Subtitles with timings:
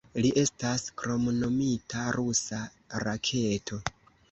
[0.25, 2.65] Li estas kromnomita "Rusa
[3.07, 3.83] Raketo".